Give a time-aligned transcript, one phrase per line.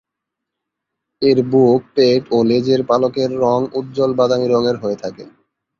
[1.21, 5.23] এর বুক, পেট ও লেজের পালকের রঙ উজ্জ্বল বাদামী রঙের হয়ে থাকে।